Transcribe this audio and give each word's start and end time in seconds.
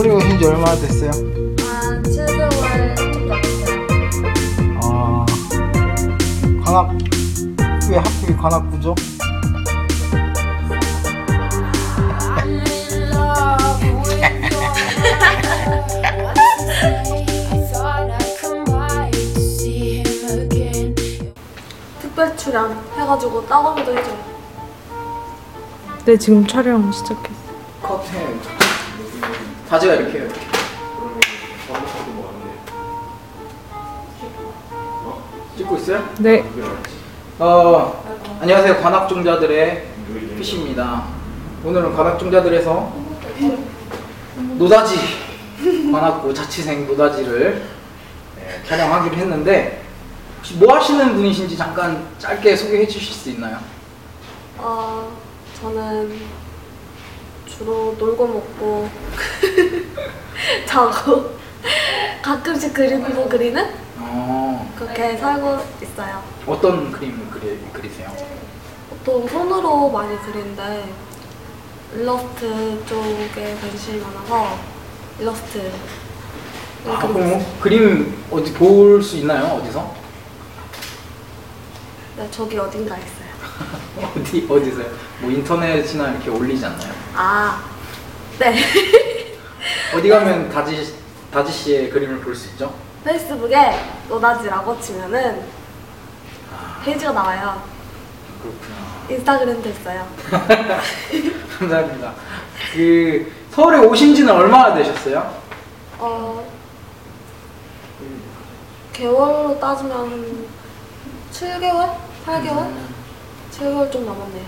서울에 0.00 0.14
오신 0.14 0.38
지 0.38 0.46
얼마나 0.46 0.74
됐어요? 0.76 1.10
한 1.10 2.02
7개월 2.02 2.96
좀 2.96 3.28
넘었어요. 3.28 3.86
아, 4.82 5.26
관악, 6.64 6.96
왜 7.90 7.98
하필 7.98 8.34
관악구죠? 8.34 8.94
특별 22.00 22.36
출연 22.38 22.82
해가지고 22.96 23.46
따검도 23.46 23.98
해줘요. 23.98 24.18
네, 26.06 26.16
지금 26.16 26.46
촬영 26.46 26.90
시작했어. 26.90 27.34
커튼. 27.82 28.59
바지가 29.70 29.94
이렇게 29.94 30.18
해요, 30.18 30.24
이렇게. 30.24 30.40
찍고 35.56 35.76
있어요? 35.76 36.08
네. 36.18 36.44
어, 37.38 38.04
안녕하세요. 38.40 38.80
관악종자들의 38.82 39.86
피시입니다. 40.36 41.04
오늘은 41.64 41.94
관악종자들에서 41.94 42.92
노다지, 44.58 44.96
관악구 45.92 46.34
자취생 46.34 46.88
노다지를 46.88 47.62
네, 48.38 48.62
촬영하기로 48.66 49.14
했는데 49.14 49.82
혹시 50.38 50.54
뭐 50.54 50.74
하시는 50.74 51.14
분이신지 51.14 51.56
잠깐 51.56 52.08
짧게 52.18 52.56
소개해 52.56 52.88
주실 52.88 53.14
수 53.14 53.30
있나요? 53.30 53.58
어, 54.58 55.16
저는 55.60 56.18
주로 57.60 57.94
놀고 57.98 58.26
먹고 58.26 58.88
자고 60.64 61.34
가끔씩 62.22 62.72
그림도 62.72 63.28
그리는 63.28 63.70
어, 63.98 64.72
그렇게 64.78 65.14
살고 65.18 65.58
있어요. 65.82 66.22
어떤 66.46 66.90
그림을 66.90 67.28
그리, 67.28 67.58
그리세요? 67.70 68.10
보통 68.88 69.28
손으로 69.28 69.90
많이 69.90 70.16
그리는데 70.20 70.88
일러스트 71.94 72.82
쪽에 72.86 73.54
관심이 73.60 74.00
많아서 74.00 74.56
일러스트 75.18 75.70
아, 76.88 76.98
그럼 77.06 77.44
그림 77.60 78.24
어디 78.30 78.54
볼 78.54 79.02
수 79.02 79.16
있나요? 79.18 79.56
어디서? 79.56 79.94
네, 82.16 82.26
저기 82.30 82.56
어딘가 82.56 82.96
있어요. 82.96 83.29
어디 84.04 84.46
어디서요? 84.50 84.86
뭐 85.20 85.30
인터넷이나 85.30 86.10
이렇게 86.10 86.30
올리지 86.30 86.64
않나요? 86.66 86.92
아, 87.14 87.62
네. 88.38 88.54
어디 89.94 90.08
가면 90.08 90.48
다지 90.50 90.94
다지 91.32 91.52
씨의 91.52 91.90
그림을 91.90 92.20
볼 92.20 92.34
수 92.34 92.48
있죠? 92.50 92.74
페이스북에 93.04 93.56
노다지라고 94.08 94.80
치면은 94.80 95.42
페이지가 96.84 97.12
나와요. 97.12 97.62
그렇구나. 98.42 98.76
인스타그램도 99.08 99.68
있어요. 99.68 100.06
감사합니다. 101.58 102.14
그 102.72 103.32
서울에 103.50 103.78
오신 103.78 104.14
지는 104.14 104.32
얼마나 104.32 104.74
되셨어요? 104.74 105.34
어, 105.98 106.50
개월로 108.92 109.58
따지면 109.60 110.46
7개월? 111.32 111.94
8개월? 112.26 112.68
7 112.68 112.99
개월 113.52 113.90
좀 113.90 114.06
넘었네요. 114.06 114.46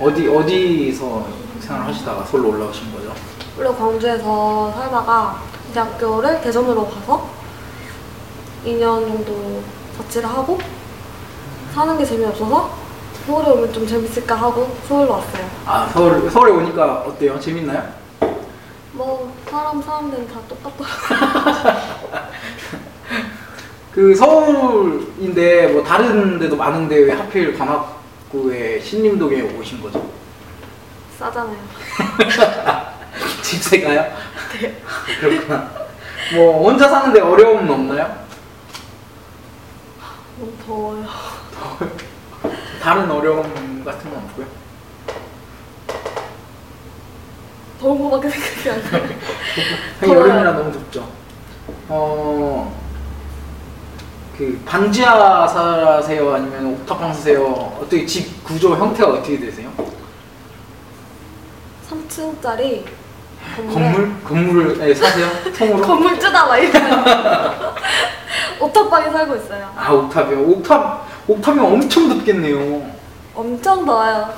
어디 0.00 0.28
어디서 0.28 1.26
생활하시다가 1.60 2.24
서울로 2.24 2.50
올라오신 2.50 2.92
거죠? 2.92 3.12
원래 3.58 3.70
광주에서 3.76 4.72
살다가 4.76 5.42
대학교를 5.74 6.40
대전으로 6.40 6.86
가서 6.88 7.28
2년 8.64 9.06
정도 9.06 9.62
자취를 9.96 10.28
하고 10.28 10.58
사는 11.74 11.98
게 11.98 12.04
재미없어서 12.04 12.70
서울에 13.26 13.50
오면 13.50 13.72
좀 13.72 13.86
재밌을까 13.86 14.34
하고 14.34 14.76
서울로 14.88 15.12
왔어요. 15.12 15.44
아 15.66 15.88
서울 15.92 16.30
서울에 16.30 16.52
오니까 16.52 17.00
어때요? 17.06 17.38
재밌나요? 17.40 17.82
뭐 18.92 19.32
사람 19.50 19.80
사람들은 19.80 20.28
다 20.28 20.40
똑같더라고요. 20.48 21.74
그 23.92 24.14
서울인데 24.14 25.68
뭐 25.68 25.82
다른 25.82 26.38
데도 26.38 26.56
많은데 26.56 26.96
왜 26.96 27.12
하필 27.12 27.56
관악 27.56 28.01
구에 28.32 28.80
신림동에 28.80 29.42
오신 29.42 29.82
거죠? 29.82 30.10
싸잖아요. 31.18 31.58
집세가요? 33.42 34.10
네. 34.58 34.82
그렇구나. 35.20 35.70
뭐 36.34 36.70
혼자 36.70 36.88
사는데 36.88 37.20
어려움은 37.20 37.70
없나요? 37.70 38.24
너무 40.38 40.52
더워요. 40.64 41.06
다른 42.82 43.10
어려움 43.10 43.84
같은 43.84 44.10
건 44.10 44.24
없고요. 44.24 44.46
더운 47.78 48.02
거밖에 48.02 48.30
생각이 48.30 48.70
안 48.70 48.90
나요. 48.90 49.08
더워요. 50.00 50.20
여름이라 50.20 50.52
너무 50.52 50.72
덥죠. 50.72 51.06
어, 51.88 52.81
그 54.36 54.60
반지하 54.64 55.46
사세요 55.46 56.34
아니면 56.34 56.66
옥탑방 56.80 57.12
사세요? 57.12 57.44
어떻게 57.80 58.04
집 58.06 58.42
구조 58.42 58.74
형태가 58.76 59.10
어떻게 59.10 59.38
되세요? 59.38 59.70
3층짜리 61.90 62.84
건물에 63.56 63.74
건물? 63.92 64.22
건물을 64.24 64.78
네, 64.78 64.94
사세요? 64.94 65.28
통으로? 65.56 65.82
건물 65.86 66.18
뜨다 66.18 66.46
막 66.46 66.56
이래요. 66.56 67.74
오탑방에 68.60 69.10
살고 69.12 69.36
있어요. 69.36 69.70
아 69.76 69.92
옥탑이요. 69.92 70.40
옥탑 70.40 71.06
옥탑이면 71.28 71.64
엄청 71.72 72.08
덥겠네요. 72.08 72.90
엄청 73.34 73.84
더워요. 73.84 74.32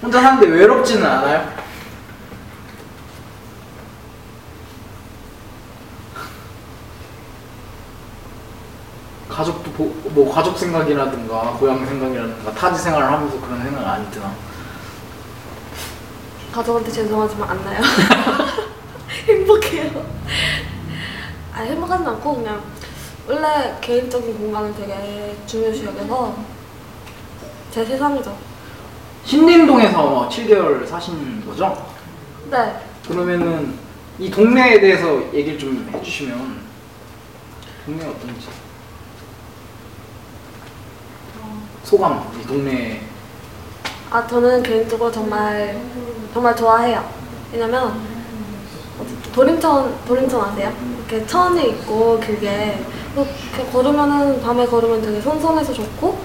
혼자 0.00 0.20
사는데 0.20 0.46
외롭지는 0.46 1.04
않아요? 1.04 1.52
가족도 9.28 9.70
보- 9.72 9.94
뭐 10.18 10.34
가족 10.34 10.58
생각이라든가 10.58 11.52
고향 11.60 11.86
생각이라든가 11.86 12.52
타지 12.52 12.82
생활을 12.82 13.06
하면서 13.06 13.40
그런 13.40 13.62
생각 13.62 13.86
안 13.86 14.10
드나? 14.10 14.34
가족한테 16.50 16.90
죄송하지만 16.90 17.48
안 17.48 17.64
나요. 17.64 17.80
행복해요. 19.28 20.04
아 21.54 21.60
행복하진 21.60 22.04
않고 22.04 22.34
그냥 22.34 22.60
원래 23.28 23.76
개인적인 23.80 24.38
공간을 24.38 24.74
되게 24.74 25.36
중요시 25.46 25.84
여겨서 25.84 26.36
제 27.70 27.84
세상이죠. 27.84 28.36
신림동에서 29.24 30.28
7개월 30.28 30.84
사신 30.84 31.46
거죠? 31.46 31.86
네. 32.50 32.80
그러면은 33.06 33.78
이 34.18 34.28
동네에 34.28 34.80
대해서 34.80 35.32
얘기를 35.32 35.56
좀 35.56 35.88
해주시면 35.94 36.58
동네 37.86 38.04
어떤지 38.04 38.48
소감 41.84 42.22
이 42.40 42.46
동네 42.46 43.00
아 44.10 44.26
저는 44.26 44.62
개인적으로 44.62 45.12
정말 45.12 45.78
정말 46.32 46.54
좋아해요. 46.56 47.04
왜냐면 47.52 48.00
도림천 49.34 50.04
도림천 50.06 50.40
아세요? 50.40 50.72
이렇게 51.08 51.26
천이 51.26 51.70
있고 51.70 52.18
그게 52.20 52.82
이렇게 53.14 53.70
걸으면은 53.72 54.40
밤에 54.40 54.66
걸으면 54.66 55.02
되게 55.02 55.20
선선해서 55.20 55.72
좋고 55.72 56.18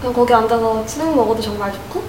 그냥 0.00 0.14
거기 0.14 0.32
앉아서 0.32 0.84
치맥 0.86 1.14
먹어도 1.14 1.40
정말 1.40 1.72
좋고 1.72 2.02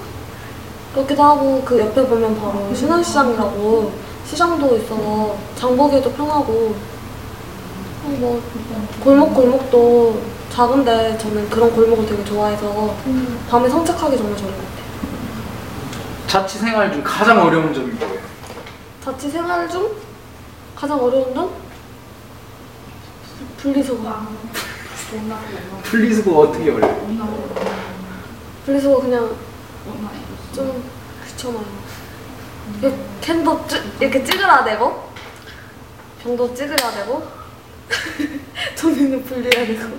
그렇기도 0.93 1.23
하고 1.23 1.61
그 1.63 1.79
옆에 1.79 2.05
보면 2.05 2.39
바로 2.39 2.73
신안시장이라고 2.73 3.91
시장도 4.25 4.77
있어서 4.77 5.35
장 5.55 5.75
보기에도 5.75 6.11
편하고 6.11 6.75
어, 8.03 8.07
뭐 8.19 8.41
골목 9.03 9.33
골목도 9.33 10.19
작은데 10.51 11.17
저는 11.17 11.49
그런 11.49 11.71
골목을 11.73 12.05
되게 12.05 12.23
좋아해서 12.25 12.95
밤에 13.49 13.69
산책하기 13.69 14.17
정말 14.17 14.37
좋은 14.37 14.51
것 14.51 14.57
같아요. 14.57 14.81
자취 16.27 16.57
생활 16.59 16.91
중 16.91 17.01
가장 17.03 17.41
어려운 17.41 17.73
점이 17.73 17.91
뭐예요? 17.93 18.19
자취 19.03 19.29
생활 19.29 19.69
중 19.69 19.95
가장 20.75 20.99
어려운 21.01 21.33
점? 21.33 21.51
분리수거. 23.57 24.27
분리수거 25.83 26.39
어떻게 26.39 26.71
어려워요? 26.71 27.47
분리수거 28.65 29.01
그냥 29.01 29.35
좀 30.53 30.83
귀찮아요. 31.27 31.65
이렇게 32.81 32.97
캔도 33.21 33.67
찌, 33.67 33.81
이렇게 33.99 34.23
찌그러야 34.23 34.63
되고 34.63 35.11
병도 36.23 36.53
찌그러야 36.53 36.91
되고 36.91 37.27
종이는 38.75 39.23
분리해야 39.23 39.65
되고 39.65 39.97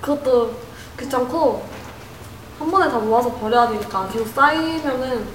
그것도 0.00 0.56
귀찮고 0.98 1.66
한 2.58 2.70
번에 2.70 2.90
다 2.90 2.98
모아서 2.98 3.32
버려야 3.32 3.68
되니까 3.68 4.08
계속 4.08 4.26
쌓이면은 4.28 5.26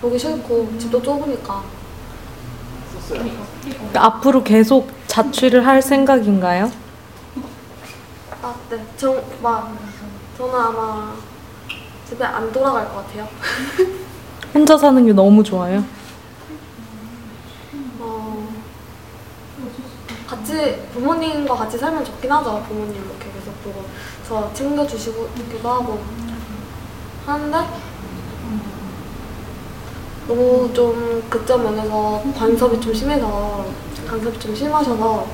보기 0.00 0.18
싫고 0.18 0.78
집도 0.78 1.02
좁으니까 1.02 1.62
썼어요. 2.94 3.46
앞으로 3.94 4.42
계속 4.42 4.90
자취를 5.06 5.66
할 5.66 5.82
생각인가요? 5.82 6.70
아, 8.42 8.54
네. 8.70 8.84
저, 8.96 9.22
막, 9.42 9.76
저는 10.36 10.54
아마 10.54 11.14
집에 12.08 12.24
안 12.24 12.50
돌아갈 12.52 12.88
것 12.88 13.06
같아요. 13.06 13.28
혼자 14.52 14.76
사는 14.76 15.06
게 15.06 15.12
너무 15.12 15.44
좋아요. 15.44 15.84
어, 18.00 18.48
같이, 20.32 20.80
부모님과 20.94 21.54
같이 21.54 21.76
살면 21.76 22.02
좋긴 22.06 22.32
하죠. 22.32 22.64
부모님 22.66 22.94
이렇게 22.94 23.30
계속 23.38 23.62
보고, 23.62 23.84
저 24.26 24.50
챙겨주시고, 24.54 25.28
기도 25.50 25.68
하고. 25.68 26.02
하는데, 27.26 27.58
너무 30.26 30.72
좀 30.72 31.22
그점 31.28 31.64
면에서 31.64 32.22
간섭이 32.36 32.80
좀 32.80 32.94
심해서, 32.94 33.66
간섭이 34.08 34.38
좀 34.38 34.54
심하셔서, 34.54 35.26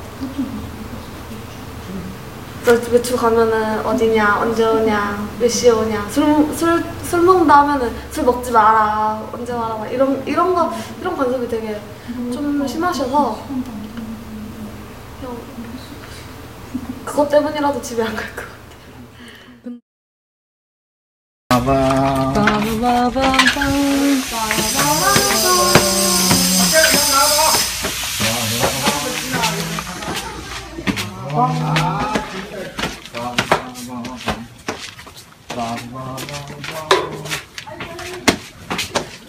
너 2.65 2.73
외출 2.91 3.17
가면은 3.17 3.87
어디냐, 3.87 4.41
언제 4.41 4.67
오냐, 4.67 5.29
몇 5.39 5.49
시에 5.49 5.71
오냐, 5.71 6.09
술, 6.11 6.53
술, 6.55 6.85
술 7.05 7.23
먹는다 7.23 7.61
하면은 7.61 7.94
술 8.11 8.25
먹지 8.25 8.51
마라, 8.51 9.23
언제 9.33 9.53
와라, 9.53 9.77
막 9.77 9.87
이런, 9.91 10.23
이런 10.27 10.55
거, 10.55 10.73
이런 11.01 11.17
간섭이 11.17 11.49
되게 11.49 11.81
좀 12.33 12.67
심하셔서, 12.67 13.39
그것 17.05 17.29
때문이라도 17.29 17.82
집에 17.82 18.03
안 18.03 18.15
갈 18.15 18.25
것 18.37 18.37
같아요. 18.37 19.81
봐봐. 21.49 22.59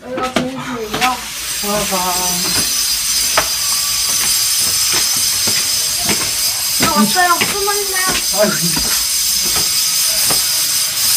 여기가 0.03 0.33
중심이고요. 0.33 1.15
들어갔어요. 6.79 7.33
숨어있네요. 7.51 8.18
아이고. 8.31 8.55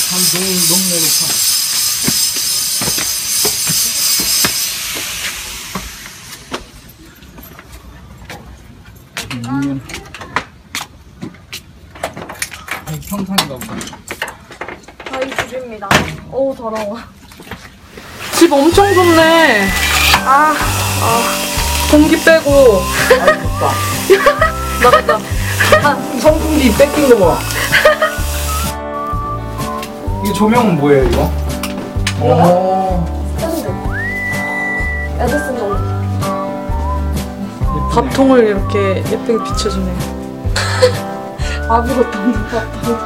참 0.09 0.21
너무 0.33 0.47
너무 0.69 0.83
배고파. 0.91 1.53
아니면 9.49 9.81
평상인가 13.09 13.57
보다. 13.57 13.99
저희 15.11 15.49
집입니다. 15.49 15.89
오, 16.31 16.55
더러워. 16.55 16.99
집 18.39 18.53
엄청 18.53 18.93
좁네. 18.95 19.69
아, 20.25 20.55
공기 21.91 22.23
빼고. 22.25 22.83
아 23.21 23.27
덥다. 23.27 23.75
나갔다. 24.83 25.32
선풍기 25.83 26.73
뺏긴 26.77 27.09
거 27.11 27.19
봐. 27.27 27.39
이거 30.25 30.33
조명은 30.33 30.77
뭐예요 30.77 31.03
이거? 31.05 31.29
오. 32.21 33.05
샌드. 33.37 33.69
에디슨 35.19 35.59
정 35.59 35.93
밥통을 37.91 38.47
이렇게 38.47 39.03
예쁘게 39.11 39.43
비춰주네. 39.43 39.93
아무것도 41.69 42.19
없는 42.19 42.33
밥통. 42.49 42.97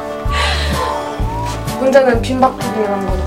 문제는 1.79 2.21
빈박통이란 2.21 3.05
거죠. 3.07 3.23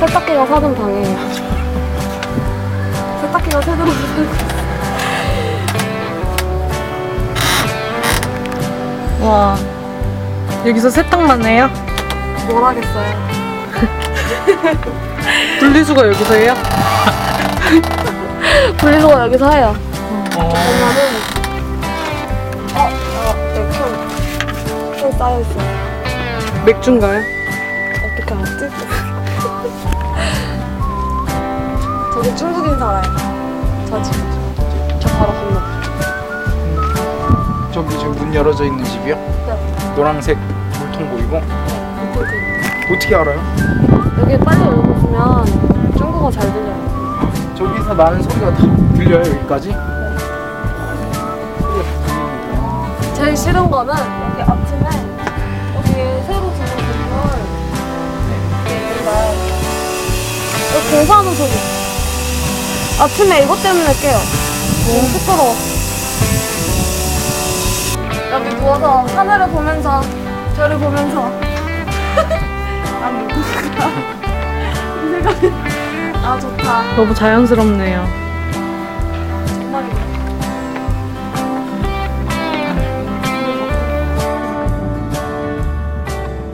세탁기가 0.00 0.46
사는 0.46 0.74
방이에요. 0.74 1.63
새들어 3.54 3.62
살고 3.62 3.92
와. 9.22 9.56
여기서 10.66 10.90
세탁만 10.90 11.44
해요? 11.44 11.70
뭘 12.48 12.64
하겠어요. 12.64 13.14
분리수거 15.60 16.06
여기서 16.08 16.34
해요? 16.34 16.54
분리수거 18.78 19.20
여기서 19.22 19.50
해요. 19.50 19.76
어. 20.36 20.52
왜냐면 20.52 20.98
어, 22.74 22.78
어, 22.80 23.34
네, 23.54 23.58
큰, 23.70 25.00
큰 25.00 25.12
쌓여 25.18 25.40
있어요. 25.40 25.64
맥주인가요? 26.66 27.20
어떻게 28.16 28.34
알았지? 28.34 28.62
저기 32.14 32.36
중국인 32.36 32.78
살아요. 32.78 33.33
저 33.94 34.02
지금. 34.02 34.18
저 35.00 35.08
바로 35.18 35.32
건너. 35.32 35.60
저기 37.72 37.90
지금 37.98 38.12
문 38.16 38.34
열어져 38.34 38.64
있는 38.64 38.82
집이요? 38.84 39.14
네. 39.14 39.94
노란색 39.94 40.36
물통 40.38 41.10
보이고 41.10 41.40
밑에 41.40 42.94
어떻게 42.94 43.14
알아요? 43.14 43.40
그- 43.56 44.22
여기 44.22 44.36
빨리 44.44 44.60
오시면 44.64 45.46
중국어 45.96 46.28
잘 46.30 46.42
들려요. 46.52 46.74
저기서 47.56 47.94
나는 47.94 48.20
소리가 48.22 48.52
다 48.54 48.62
들려요 48.96 49.20
여기까지? 49.20 49.72
제일 53.14 53.36
싫은 53.36 53.70
거는 53.70 53.94
여기 53.94 54.42
아침에 54.42 54.90
여기 55.76 55.92
새로 56.26 56.52
지은 56.52 56.66
건물 56.66 57.30
있는데 58.66 59.14
여기 60.74 60.90
공사하는 60.96 61.34
소리. 61.36 61.83
아침에 63.00 63.42
이것 63.42 63.60
때문에 63.62 63.92
깨요. 64.00 64.18
너무 64.86 65.08
시끄러워. 65.08 65.54
여기 68.32 68.56
누워서 68.56 69.02
하늘을 69.16 69.48
보면서 69.48 70.00
별을 70.56 70.78
보면서 70.78 71.28
난 73.00 73.28
누구일까? 73.28 73.88
이 75.02 75.10
생각이 75.10 75.52
아 76.24 76.38
좋다. 76.38 76.96
너무 76.96 77.14
자연스럽네요. 77.14 78.06
정말이네. 79.46 80.14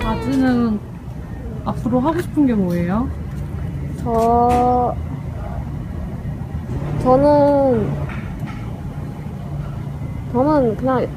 아지는 0.04 0.80
앞으로 1.64 2.00
하고 2.00 2.20
싶은 2.20 2.46
게 2.46 2.54
뭐예요? 2.54 3.08
저 4.02 4.94
저는 7.02 7.90
저는 10.32 10.76
그냥 10.76 11.08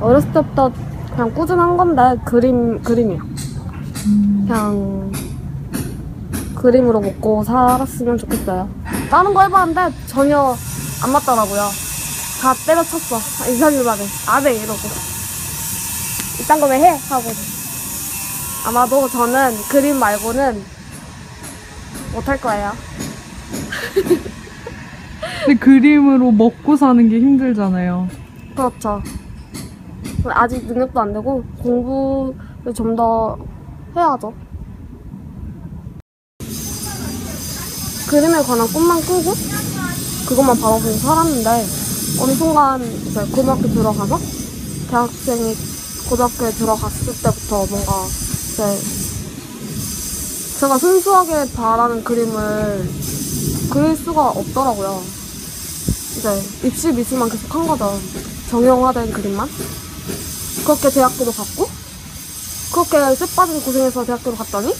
어렸을 0.00 0.32
때부터 0.32 0.72
그냥 1.12 1.32
꾸준한 1.34 1.76
건데 1.76 2.02
그림 2.24 2.82
그림이요. 2.82 3.18
그냥 4.46 5.12
그림으로 6.54 7.00
먹고 7.00 7.44
살았으면 7.44 8.18
좋겠어요. 8.18 8.68
다른 9.10 9.34
거 9.34 9.42
해봤는데 9.42 9.94
전혀 10.06 10.56
안 11.04 11.12
맞더라고요. 11.12 11.60
다 12.42 12.54
때려쳤어. 12.66 13.16
인터뷰 13.50 13.84
만에 13.84 14.02
안해 14.28 14.54
이러고 14.54 14.78
이딴 16.40 16.60
거 16.60 16.66
왜 16.66 16.80
해? 16.80 16.88
하고 17.08 17.24
아마도 18.66 19.08
저는 19.08 19.54
그림 19.70 19.96
말고는 19.98 20.62
못할 22.12 22.40
거예요. 22.40 22.72
근데 25.46 25.60
그림으로 25.60 26.32
먹고 26.32 26.76
사는 26.76 27.08
게 27.08 27.20
힘들잖아요. 27.20 28.08
그렇죠. 28.56 29.00
아직 30.28 30.66
능력도 30.66 31.00
안 31.00 31.12
되고 31.12 31.44
공부를 31.62 32.74
좀 32.74 32.96
더 32.96 33.38
해야죠. 33.94 34.32
그림에 38.08 38.42
관한 38.42 38.66
꿈만 38.68 39.00
꾸고 39.02 39.34
그것만 40.28 40.58
바라보고 40.60 40.90
살았는데 40.92 41.50
어느 42.20 42.32
순간 42.32 42.82
이제 42.82 43.20
고등학교 43.32 43.68
들어가서 43.68 44.18
대학생이 44.90 45.54
고등학교에 46.08 46.50
들어갔을 46.50 47.12
때부터 47.22 47.66
뭔가 47.66 47.92
이제 48.52 48.62
제가 50.58 50.76
순수하게 50.78 51.52
바라는 51.54 52.02
그림을 52.02 52.88
그릴 53.70 53.96
수가 53.96 54.30
없더라고요. 54.30 55.15
이제 56.16 56.42
입시 56.64 56.92
미술만 56.92 57.28
계속 57.28 57.54
한 57.54 57.66
거죠. 57.66 58.00
정형화된 58.50 59.12
그림만. 59.12 59.48
그렇게 60.64 60.90
대학교도 60.90 61.32
갔고, 61.32 61.68
그렇게 62.72 63.14
쎄빠진 63.14 63.62
고생해서 63.62 64.04
대학교를 64.04 64.36
갔더니 64.38 64.74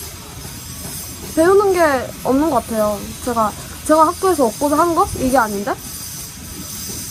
배우는 1.34 1.72
게 1.72 2.10
없는 2.24 2.50
것 2.50 2.56
같아요. 2.56 2.98
제가 3.24 3.52
제가 3.86 4.08
학교에서 4.08 4.46
얻고자 4.46 4.76
한거 4.76 5.06
이게 5.20 5.38
아닌데 5.38 5.72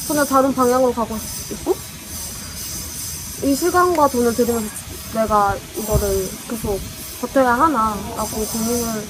전혀 0.08 0.26
다른 0.26 0.54
방향으로 0.54 0.94
가고 0.94 1.18
있고 1.52 1.76
이 3.44 3.56
시간과 3.56 4.08
돈을 4.10 4.36
들이면서 4.36 4.68
내가 5.14 5.56
이거를 5.78 6.30
계속 6.50 6.80
버텨야 7.22 7.54
하나라고 7.54 8.46
고민을 8.46 9.08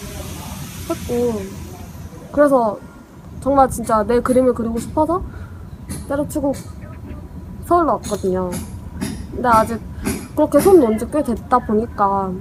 했고 0.89 1.43
그래서 2.31 2.77
정말 3.45 3.69
진짜 3.69 4.01
내 4.01 4.19
그림을 4.19 4.55
그리고 4.55 4.79
싶어서 4.79 5.21
때려치고 6.07 6.51
서울로 7.67 7.91
왔거든요. 7.93 8.49
근데 9.35 9.47
아직 9.47 9.79
그렇게 10.35 10.59
손 10.59 10.79
놓은 10.79 10.97
지 10.97 11.05
꽤 11.11 11.21
됐다 11.21 11.59
보니까 11.59 12.31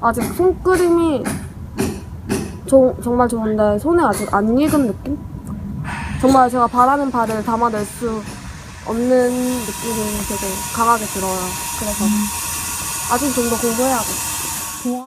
아직 0.00 0.22
손그림이 0.22 1.22
조- 2.64 2.96
정말 3.04 3.28
좋은데 3.28 3.78
손에 3.78 4.02
아직 4.02 4.32
안 4.32 4.58
익은 4.58 4.86
느낌? 4.86 5.18
정말 6.22 6.48
제가 6.48 6.66
바라는 6.66 7.10
바를 7.10 7.44
담아낼 7.44 7.84
수 7.84 8.08
없는 8.86 9.30
느낌이 9.30 9.96
되게 10.28 10.46
강하게 10.74 11.04
들어요. 11.04 11.38
그래서 11.78 12.04
아직 13.12 13.34
좀 13.34 13.50
더 13.50 13.60
공부해야 13.60 13.98
돼. 13.98 14.04
좋아. 14.82 15.04